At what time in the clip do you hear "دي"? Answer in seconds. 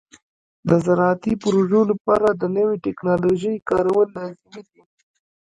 4.71-4.81